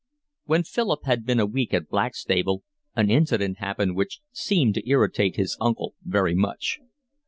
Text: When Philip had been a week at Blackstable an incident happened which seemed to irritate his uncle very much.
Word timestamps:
When 0.45 0.63
Philip 0.63 1.01
had 1.05 1.27
been 1.27 1.39
a 1.39 1.45
week 1.45 1.75
at 1.75 1.87
Blackstable 1.87 2.63
an 2.95 3.11
incident 3.11 3.59
happened 3.59 3.95
which 3.95 4.21
seemed 4.31 4.73
to 4.73 4.89
irritate 4.89 5.35
his 5.35 5.55
uncle 5.61 5.93
very 6.03 6.33
much. 6.33 6.79